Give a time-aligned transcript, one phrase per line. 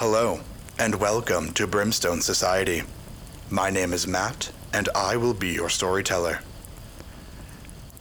[0.00, 0.40] Hello,
[0.78, 2.84] and welcome to Brimstone Society.
[3.50, 6.40] My name is Matt, and I will be your storyteller.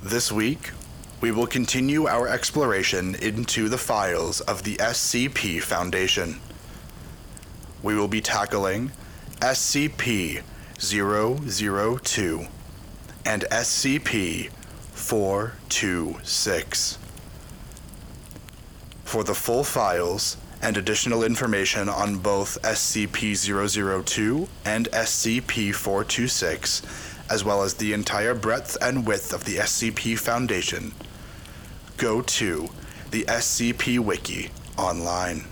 [0.02, 0.72] This week,
[1.20, 6.40] we will continue our exploration into the files of the SCP Foundation.
[7.84, 8.94] We will be tackling
[9.42, 10.42] SCP
[10.78, 12.48] 002
[13.26, 14.50] and SCP
[14.94, 16.98] 426.
[19.04, 23.36] For the full files and additional information on both SCP
[24.06, 26.82] 002 and SCP 426,
[27.30, 30.94] as well as the entire breadth and width of the SCP Foundation,
[31.98, 32.70] go to
[33.12, 35.46] the SCP Wiki online.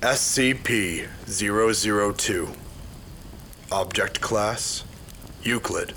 [0.00, 2.48] SCP 002
[3.72, 4.84] Object Class
[5.42, 5.94] Euclid.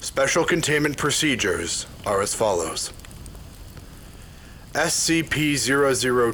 [0.00, 2.90] Special containment procedures are as follows
[4.72, 5.56] SCP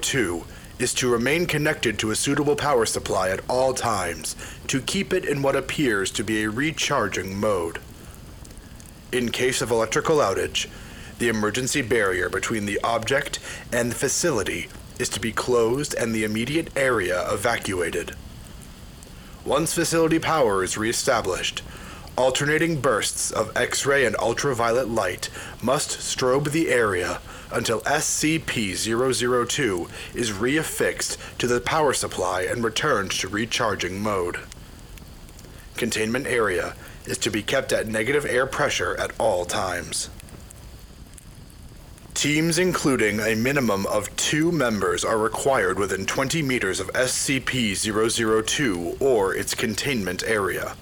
[0.00, 0.44] 002
[0.78, 4.36] is to remain connected to a suitable power supply at all times
[4.68, 7.78] to keep it in what appears to be a recharging mode.
[9.12, 10.68] In case of electrical outage,
[11.18, 13.38] the emergency barrier between the object
[13.72, 18.14] and the facility is to be closed and the immediate area evacuated.
[19.44, 21.62] Once facility power is reestablished,
[22.16, 25.28] alternating bursts of X ray and ultraviolet light
[25.62, 27.20] must strobe the area
[27.50, 34.38] until SCP 002 is reaffixed to the power supply and returned to recharging mode.
[35.76, 36.74] Containment area
[37.06, 40.08] is to be kept at negative air pressure at all times.
[42.14, 48.96] Teams including a minimum of two members are required within 20 meters of SCP 002
[49.00, 50.74] or its containment area.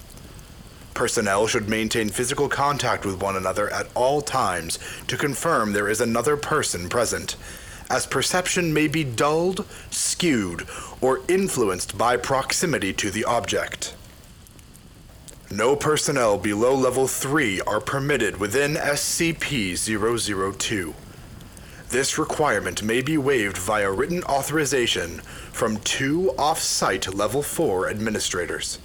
[0.93, 4.77] Personnel should maintain physical contact with one another at all times
[5.07, 7.35] to confirm there is another person present,
[7.89, 10.67] as perception may be dulled, skewed,
[11.01, 13.95] or influenced by proximity to the object.
[15.51, 20.93] No personnel below level 3 are permitted within SCP 002.
[21.89, 25.19] This requirement may be waived via written authorization
[25.51, 28.79] from two off site level 4 administrators.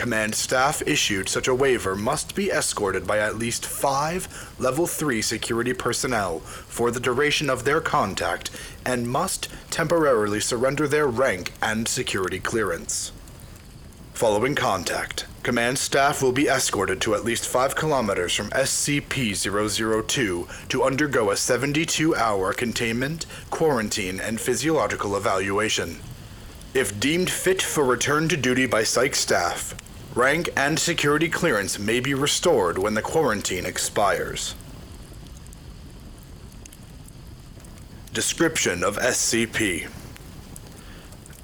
[0.00, 5.20] Command staff issued such a waiver must be escorted by at least five level 3
[5.20, 8.50] security personnel for the duration of their contact
[8.82, 13.12] and must temporarily surrender their rank and security clearance.
[14.14, 20.48] Following contact, command staff will be escorted to at least 5 kilometers from SCP 002
[20.70, 25.98] to undergo a 72 hour containment, quarantine, and physiological evaluation.
[26.72, 29.74] If deemed fit for return to duty by psych staff,
[30.14, 34.54] rank and security clearance may be restored when the quarantine expires.
[38.12, 39.88] Description of SCP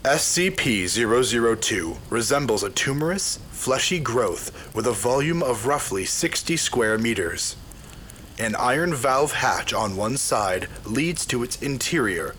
[0.02, 7.56] SCP 002 resembles a tumorous, fleshy growth with a volume of roughly 60 square meters.
[8.38, 12.34] An iron valve hatch on one side leads to its interior,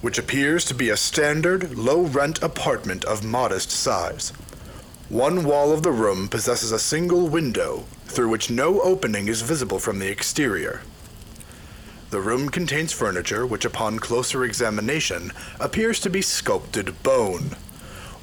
[0.00, 4.32] which appears to be a standard, low rent apartment of modest size.
[5.08, 9.78] One wall of the room possesses a single window through which no opening is visible
[9.78, 10.82] from the exterior.
[12.10, 17.56] The room contains furniture which, upon closer examination, appears to be sculpted bone,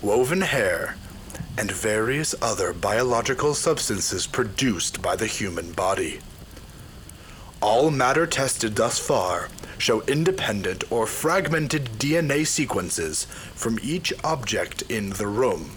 [0.02, 0.96] woven hair,
[1.58, 6.20] and various other biological substances produced by the human body.
[7.62, 13.26] All matter tested thus far show independent or fragmented DNA sequences
[13.56, 15.72] from each object in the room.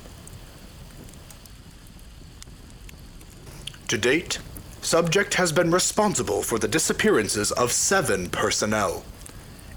[3.93, 4.39] To date,
[4.81, 9.05] Subject has been responsible for the disappearances of seven personnel.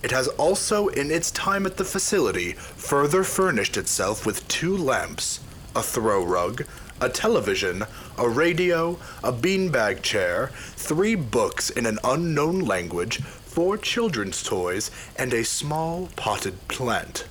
[0.02, 5.42] It has also, in its time at the facility, further furnished itself with two lamps,
[5.76, 6.66] a throw rug,
[7.02, 7.84] a television,
[8.18, 10.48] a radio, a beanbag chair,
[10.78, 17.28] three books in an unknown language, four children's toys, and a small potted plant.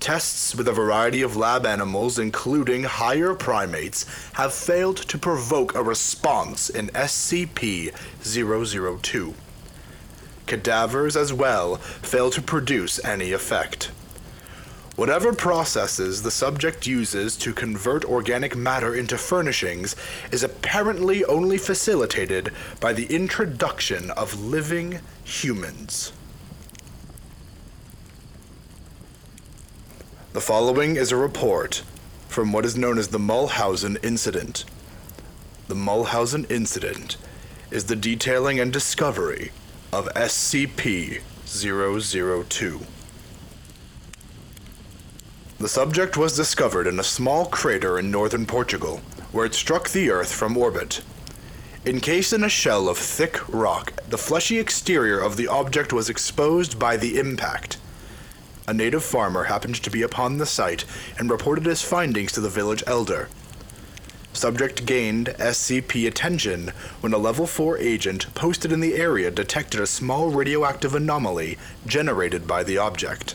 [0.00, 5.82] Tests with a variety of lab animals, including higher primates, have failed to provoke a
[5.82, 7.92] response in SCP
[8.22, 9.34] 002.
[10.46, 13.90] Cadavers, as well, fail to produce any effect.
[14.96, 19.96] Whatever processes the subject uses to convert organic matter into furnishings
[20.32, 26.12] is apparently only facilitated by the introduction of living humans.
[30.32, 31.82] The following is a report
[32.28, 34.64] from what is known as the Mulhausen Incident.
[35.66, 37.16] The Mulhausen Incident
[37.72, 39.50] is the detailing and discovery
[39.92, 42.80] of SCP 002.
[45.58, 49.00] The subject was discovered in a small crater in northern Portugal,
[49.32, 51.02] where it struck the Earth from orbit.
[51.84, 56.78] Encased in a shell of thick rock, the fleshy exterior of the object was exposed
[56.78, 57.78] by the impact.
[58.70, 60.84] A native farmer happened to be upon the site
[61.18, 63.28] and reported his findings to the village elder.
[64.32, 66.70] Subject gained SCP attention
[67.00, 72.46] when a level 4 agent posted in the area detected a small radioactive anomaly generated
[72.46, 73.34] by the object.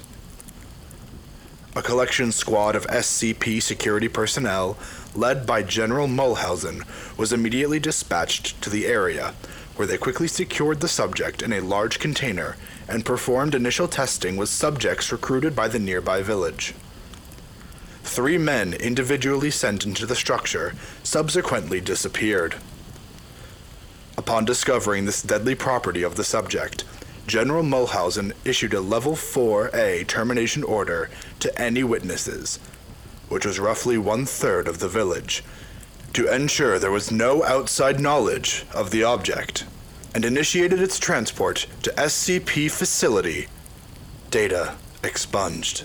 [1.75, 4.77] A collection squad of SCP security personnel,
[5.13, 6.85] led by General Mulhausen,
[7.17, 9.33] was immediately dispatched to the area,
[9.75, 12.55] where they quickly secured the subject in a large container
[12.87, 16.73] and performed initial testing with subjects recruited by the nearby village.
[18.03, 20.73] Three men individually sent into the structure
[21.03, 22.55] subsequently disappeared.
[24.17, 26.85] Upon discovering this deadly property of the subject,
[27.27, 32.59] General Mulhausen issued a Level 4A termination order to any witnesses,
[33.27, 35.43] which was roughly one third of the village,
[36.15, 39.65] to ensure there was no outside knowledge of the object,
[40.13, 43.47] and initiated its transport to SCP facility.
[44.31, 45.83] Data expunged.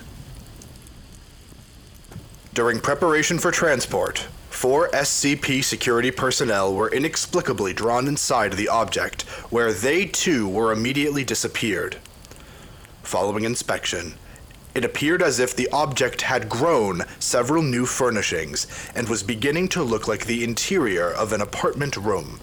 [2.53, 4.27] During preparation for transport,
[4.61, 11.23] Four SCP security personnel were inexplicably drawn inside the object, where they too were immediately
[11.23, 11.97] disappeared.
[13.01, 14.13] Following inspection,
[14.73, 19.83] it appeared as if the object had grown several new furnishings and was beginning to
[19.83, 22.39] look like the interior of an apartment room.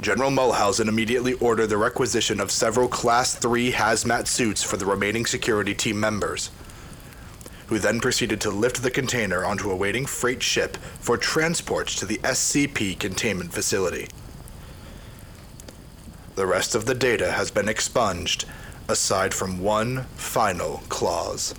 [0.00, 5.24] General Mulhausen immediately ordered the requisition of several Class 3 hazmat suits for the remaining
[5.24, 6.50] security team members
[7.72, 12.04] who then proceeded to lift the container onto a waiting freight ship for transport to
[12.04, 14.08] the SCP containment facility.
[16.34, 18.44] The rest of the data has been expunged,
[18.88, 21.54] aside from one final clause.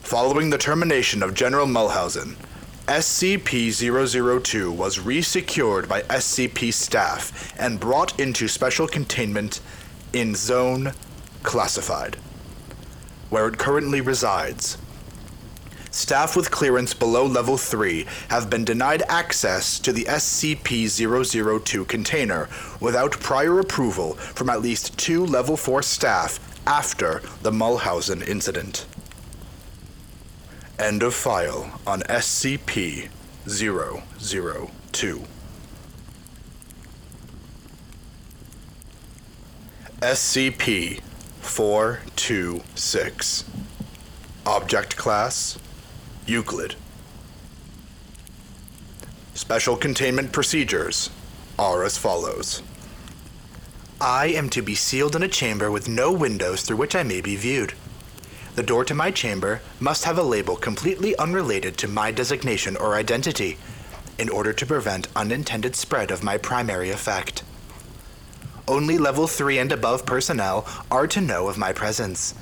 [0.00, 2.36] Following the termination of General Mulhausen,
[2.86, 3.72] SCP
[4.42, 9.60] 002 was resecured by SCP staff and brought into special containment
[10.12, 10.92] in Zone
[11.42, 12.16] Classified
[13.30, 14.78] where it currently resides.
[15.96, 22.50] Staff with clearance below level 3 have been denied access to the SCP 002 container
[22.80, 28.84] without prior approval from at least two level 4 staff after the Mulhausen incident.
[30.78, 33.08] End of file on SCP
[33.46, 35.24] 002.
[40.02, 41.00] SCP
[41.40, 43.44] 426.
[44.44, 45.58] Object Class
[46.26, 46.74] Euclid.
[49.34, 51.08] Special containment procedures
[51.56, 52.62] are as follows.
[54.00, 57.20] I am to be sealed in a chamber with no windows through which I may
[57.20, 57.74] be viewed.
[58.56, 62.96] The door to my chamber must have a label completely unrelated to my designation or
[62.96, 63.56] identity
[64.18, 67.44] in order to prevent unintended spread of my primary effect.
[68.66, 72.34] Only level 3 and above personnel are to know of my presence,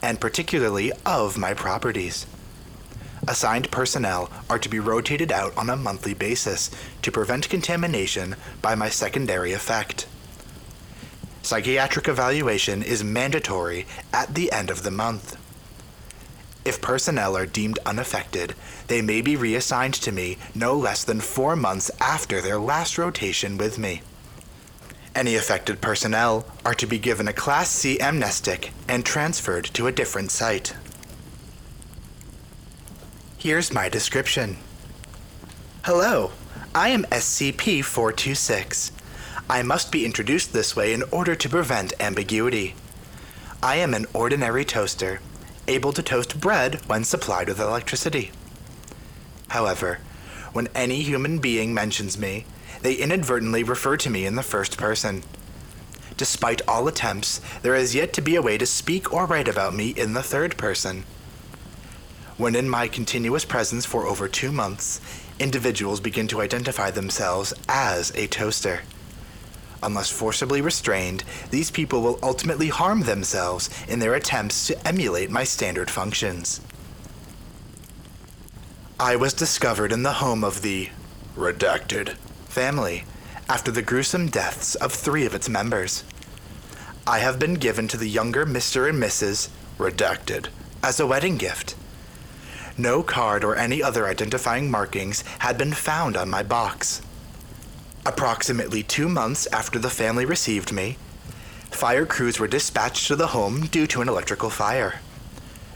[0.00, 2.26] and particularly of my properties.
[3.28, 6.70] Assigned personnel are to be rotated out on a monthly basis
[7.02, 10.06] to prevent contamination by my secondary effect.
[11.42, 15.36] Psychiatric evaluation is mandatory at the end of the month.
[16.64, 18.54] If personnel are deemed unaffected,
[18.88, 23.58] they may be reassigned to me no less than four months after their last rotation
[23.58, 24.02] with me.
[25.14, 29.92] Any affected personnel are to be given a Class C amnestic and transferred to a
[29.92, 30.74] different site.
[33.38, 34.56] Here's my description.
[35.84, 36.32] Hello,
[36.74, 38.92] I am SCP 426.
[39.50, 42.74] I must be introduced this way in order to prevent ambiguity.
[43.62, 45.20] I am an ordinary toaster,
[45.68, 48.32] able to toast bread when supplied with electricity.
[49.48, 49.98] However,
[50.54, 52.46] when any human being mentions me,
[52.80, 55.22] they inadvertently refer to me in the first person.
[56.16, 59.74] Despite all attempts, there has yet to be a way to speak or write about
[59.74, 61.04] me in the third person.
[62.38, 65.00] When in my continuous presence for over two months,
[65.38, 68.82] individuals begin to identify themselves as a toaster.
[69.82, 75.44] Unless forcibly restrained, these people will ultimately harm themselves in their attempts to emulate my
[75.44, 76.60] standard functions.
[79.00, 80.90] I was discovered in the home of the
[81.36, 82.16] redacted
[82.48, 83.04] family
[83.48, 86.04] after the gruesome deaths of three of its members.
[87.06, 88.88] I have been given to the younger Mr.
[88.88, 89.48] and Mrs.
[89.78, 90.48] Redacted
[90.82, 91.76] as a wedding gift.
[92.78, 97.00] No card or any other identifying markings had been found on my box.
[98.04, 100.98] Approximately two months after the family received me,
[101.70, 105.00] fire crews were dispatched to the home due to an electrical fire.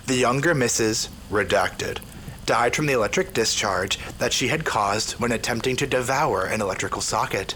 [0.06, 1.08] The younger Mrs.
[1.30, 1.98] Redacted
[2.44, 7.00] died from the electric discharge that she had caused when attempting to devour an electrical
[7.00, 7.54] socket.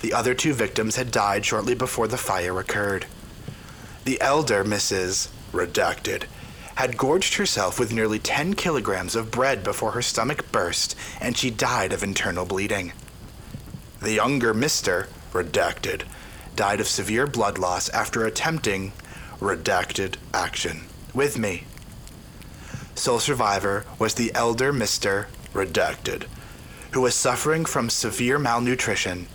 [0.00, 3.06] The other two victims had died shortly before the fire occurred.
[4.04, 5.28] The elder Mrs.
[5.52, 6.24] Redacted
[6.76, 11.50] had gorged herself with nearly 10 kilograms of bread before her stomach burst and she
[11.50, 12.92] died of internal bleeding.
[14.00, 15.06] The younger Mr.
[15.32, 16.02] Redacted
[16.56, 18.92] died of severe blood loss after attempting
[19.40, 20.82] redacted action
[21.14, 21.64] with me.
[22.94, 25.26] Sole survivor was the elder Mr.
[25.54, 26.24] Redacted,
[26.92, 29.26] who was suffering from severe malnutrition.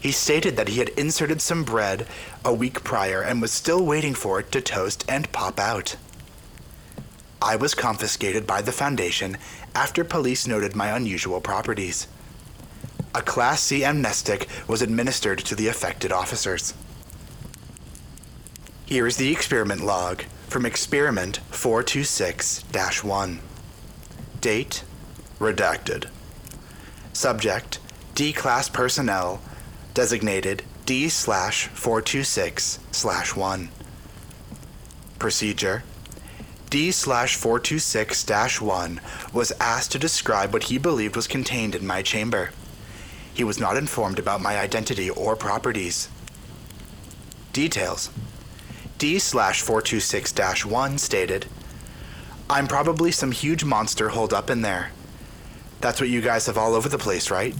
[0.00, 2.06] He stated that he had inserted some bread
[2.44, 5.96] a week prior and was still waiting for it to toast and pop out.
[7.44, 9.36] I was confiscated by the Foundation
[9.74, 12.06] after police noted my unusual properties.
[13.14, 16.72] A Class C amnestic was administered to the affected officers.
[18.86, 22.64] Here is the experiment log from Experiment 426
[23.04, 23.40] 1.
[24.40, 24.82] Date
[25.38, 26.08] Redacted.
[27.12, 27.78] Subject
[28.14, 29.42] D Class Personnel
[29.92, 33.68] designated D slash 426 slash 1.
[35.18, 35.82] Procedure
[36.74, 39.00] D slash 426 1
[39.32, 42.50] was asked to describe what he believed was contained in my chamber.
[43.32, 46.08] He was not informed about my identity or properties.
[47.52, 48.10] Details
[48.98, 51.46] D slash 426 1 stated,
[52.50, 54.90] I'm probably some huge monster holed up in there.
[55.80, 57.54] That's what you guys have all over the place, right?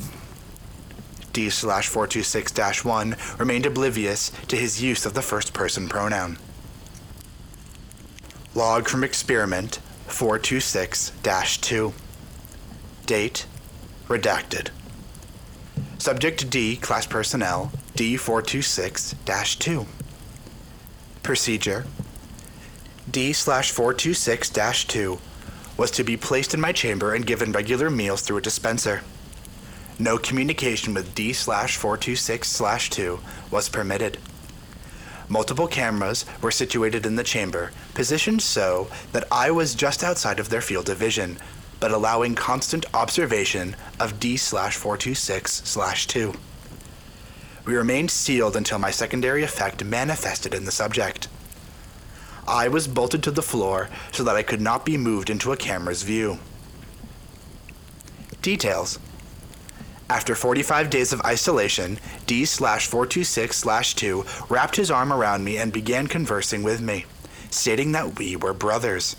[1.33, 6.37] D slash 426 1 remained oblivious to his use of the first person pronoun.
[8.57, 11.11] Log from experiment 426
[11.61, 11.93] 2.
[13.05, 13.47] Date
[14.07, 14.69] redacted.
[15.99, 19.87] Subject D, class personnel, D426 2.
[21.25, 21.85] Procedure
[23.11, 25.19] D slash 426 2
[25.77, 29.03] was to be placed in my chamber and given regular meals through a dispenser.
[29.99, 33.19] No communication with D slash 426 2
[33.51, 34.19] was permitted.
[35.29, 40.51] Multiple cameras were situated in the chamber, positioned so that I was just outside of
[40.51, 41.39] their field of vision,
[41.81, 45.77] but allowing constant observation of D 426
[46.07, 46.35] 2.
[47.65, 51.29] We remained sealed until my secondary effect manifested in the subject.
[52.47, 55.57] I was bolted to the floor so that I could not be moved into a
[55.57, 56.39] camera's view.
[58.43, 58.99] Details
[60.11, 66.07] after 45 days of isolation, D 426 2 wrapped his arm around me and began
[66.09, 67.07] conversing with me,
[67.51, 69.17] stating that we were brothers.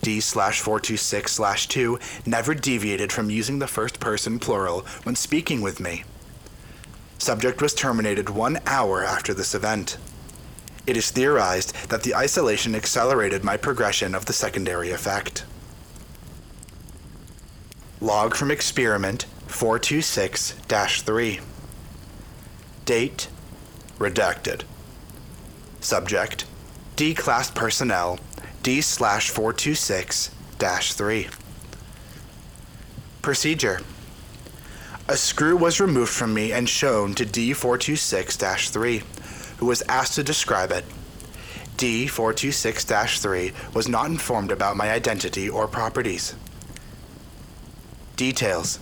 [0.00, 6.04] D 426 2 never deviated from using the first person plural when speaking with me.
[7.18, 9.98] Subject was terminated one hour after this event.
[10.86, 15.44] It is theorized that the isolation accelerated my progression of the secondary effect.
[18.00, 21.40] Log from experiment 426 3.
[22.84, 23.28] Date
[23.98, 24.62] Redacted.
[25.80, 26.44] Subject
[26.96, 28.18] D Class Personnel
[28.62, 31.28] D 426 3.
[33.22, 33.80] Procedure
[35.08, 38.36] A screw was removed from me and shown to D 426
[38.70, 39.02] 3,
[39.58, 40.84] who was asked to describe it.
[41.76, 46.34] D 426 3 was not informed about my identity or properties.
[48.16, 48.78] Details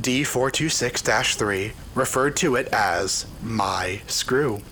[0.00, 4.62] D426 3 referred to it as my screw.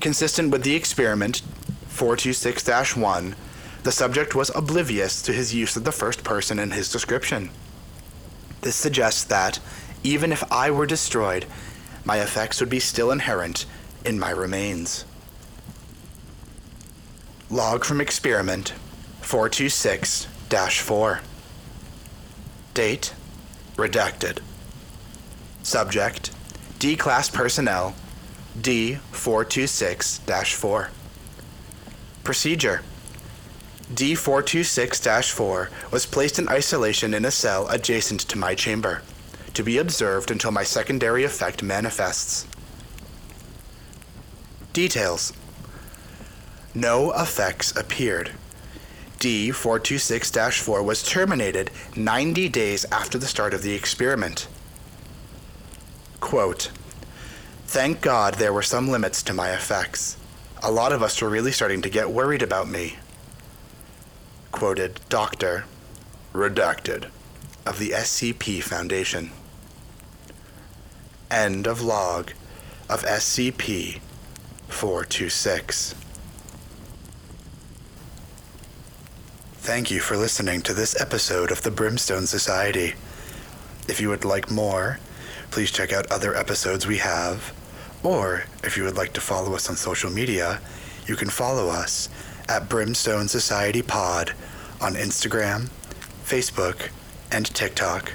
[0.00, 1.42] Consistent with the experiment
[1.88, 3.34] 426 1,
[3.82, 7.50] the subject was oblivious to his use of the first person in his description.
[8.60, 9.58] This suggests that,
[10.02, 11.46] even if I were destroyed,
[12.04, 13.66] my effects would be still inherent
[14.04, 15.04] in my remains.
[17.50, 18.70] Log from experiment
[19.22, 21.20] 426 4.
[22.74, 23.14] Date
[23.76, 24.38] Redacted.
[25.62, 26.30] Subject
[26.78, 27.94] D Class Personnel
[28.58, 30.90] D426 4.
[32.24, 32.82] Procedure
[33.92, 39.02] D426 4 was placed in isolation in a cell adjacent to my chamber,
[39.54, 42.46] to be observed until my secondary effect manifests.
[44.72, 45.32] Details
[46.74, 48.32] No effects appeared.
[49.18, 54.46] D426 4 was terminated 90 days after the start of the experiment.
[56.20, 56.70] Quote,
[57.66, 60.16] Thank God there were some limits to my effects.
[60.62, 62.98] A lot of us were really starting to get worried about me.
[64.52, 65.64] Quoted Dr.
[66.32, 67.10] Redacted
[67.66, 69.30] of the SCP Foundation.
[71.30, 72.32] End of log
[72.88, 74.00] of SCP
[74.68, 75.94] 426.
[79.66, 82.94] Thank you for listening to this episode of the Brimstone Society.
[83.88, 85.00] If you would like more,
[85.50, 87.52] please check out other episodes we have.
[88.04, 90.60] Or if you would like to follow us on social media,
[91.08, 92.08] you can follow us
[92.48, 94.34] at Brimstone Society Pod
[94.80, 95.68] on Instagram,
[96.24, 96.90] Facebook,
[97.32, 98.12] and TikTok.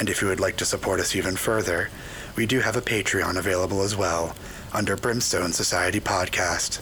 [0.00, 1.90] And if you would like to support us even further,
[2.34, 4.34] we do have a Patreon available as well
[4.72, 6.80] under Brimstone Society Podcast.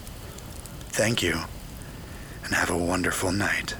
[0.89, 1.41] Thank you,
[2.49, 3.75] and have a wonderful night.